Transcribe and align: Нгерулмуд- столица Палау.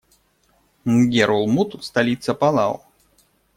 Нгерулмуд- 0.93 1.77
столица 1.87 2.33
Палау. 2.33 2.81